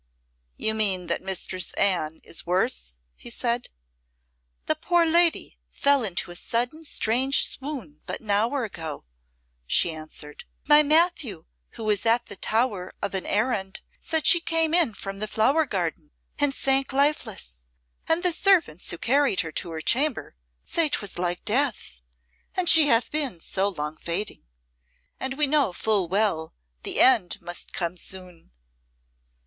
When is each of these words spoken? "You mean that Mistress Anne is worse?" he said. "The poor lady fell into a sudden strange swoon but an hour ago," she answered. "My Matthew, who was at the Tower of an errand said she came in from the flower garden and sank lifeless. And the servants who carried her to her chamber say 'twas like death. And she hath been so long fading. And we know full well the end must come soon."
"You 0.57 0.73
mean 0.73 1.05
that 1.05 1.21
Mistress 1.21 1.73
Anne 1.73 2.21
is 2.23 2.43
worse?" 2.43 2.95
he 3.15 3.29
said. 3.29 3.69
"The 4.65 4.73
poor 4.73 5.05
lady 5.05 5.59
fell 5.69 6.03
into 6.03 6.31
a 6.31 6.35
sudden 6.35 6.85
strange 6.85 7.45
swoon 7.47 8.01
but 8.07 8.19
an 8.19 8.31
hour 8.31 8.63
ago," 8.63 9.05
she 9.67 9.91
answered. 9.93 10.43
"My 10.67 10.81
Matthew, 10.81 11.45
who 11.73 11.83
was 11.83 12.03
at 12.03 12.25
the 12.25 12.35
Tower 12.35 12.95
of 12.99 13.13
an 13.13 13.27
errand 13.27 13.81
said 13.99 14.25
she 14.25 14.39
came 14.39 14.73
in 14.73 14.95
from 14.95 15.19
the 15.19 15.27
flower 15.27 15.67
garden 15.67 16.09
and 16.39 16.51
sank 16.51 16.91
lifeless. 16.91 17.67
And 18.07 18.23
the 18.23 18.33
servants 18.33 18.89
who 18.89 18.97
carried 18.97 19.41
her 19.41 19.51
to 19.51 19.69
her 19.69 19.81
chamber 19.81 20.35
say 20.63 20.89
'twas 20.89 21.19
like 21.19 21.45
death. 21.45 21.99
And 22.55 22.67
she 22.67 22.87
hath 22.87 23.11
been 23.11 23.39
so 23.39 23.67
long 23.69 23.97
fading. 23.97 24.47
And 25.19 25.35
we 25.37 25.45
know 25.45 25.71
full 25.73 26.07
well 26.07 26.55
the 26.81 26.99
end 26.99 27.39
must 27.39 27.71
come 27.71 27.97
soon." 27.97 28.49